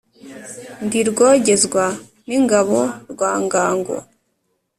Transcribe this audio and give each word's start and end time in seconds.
Ndi 0.85 0.99
Rwogezwa 1.09 1.85
n'ingabo 2.27 2.79
rwa 3.11 3.31
Ngango, 3.43 3.95